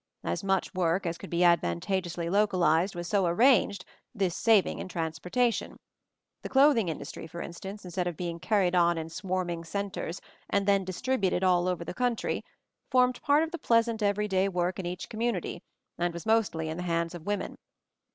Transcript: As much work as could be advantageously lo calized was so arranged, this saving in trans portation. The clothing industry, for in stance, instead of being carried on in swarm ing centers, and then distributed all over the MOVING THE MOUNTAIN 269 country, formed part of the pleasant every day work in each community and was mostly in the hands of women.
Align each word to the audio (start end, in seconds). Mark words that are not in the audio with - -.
As 0.23 0.43
much 0.43 0.73
work 0.73 1.05
as 1.05 1.19
could 1.19 1.29
be 1.29 1.43
advantageously 1.43 2.27
lo 2.27 2.47
calized 2.47 2.95
was 2.95 3.07
so 3.07 3.27
arranged, 3.27 3.85
this 4.15 4.35
saving 4.35 4.79
in 4.79 4.87
trans 4.87 5.19
portation. 5.19 5.75
The 6.41 6.49
clothing 6.49 6.89
industry, 6.89 7.27
for 7.27 7.39
in 7.39 7.53
stance, 7.53 7.85
instead 7.85 8.07
of 8.07 8.17
being 8.17 8.39
carried 8.39 8.73
on 8.73 8.97
in 8.97 9.09
swarm 9.09 9.51
ing 9.51 9.63
centers, 9.63 10.19
and 10.49 10.67
then 10.67 10.83
distributed 10.85 11.43
all 11.43 11.67
over 11.67 11.85
the 11.85 11.91
MOVING 11.91 12.03
THE 12.03 12.09
MOUNTAIN 12.25 12.41
269 12.89 12.89
country, 12.89 12.89
formed 12.89 13.21
part 13.21 13.43
of 13.43 13.51
the 13.51 13.59
pleasant 13.59 14.01
every 14.01 14.27
day 14.27 14.49
work 14.49 14.79
in 14.79 14.87
each 14.87 15.07
community 15.07 15.61
and 15.99 16.15
was 16.15 16.25
mostly 16.25 16.67
in 16.67 16.77
the 16.77 16.89
hands 16.89 17.13
of 17.13 17.27
women. 17.27 17.59